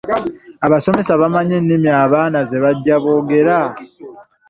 Abasomesa 0.65 1.11
bamanyi 1.21 1.53
ennimi 1.59 1.89
abaana 2.03 2.39
ze 2.49 2.57
bajja 2.63 2.95
boogera? 3.03 3.59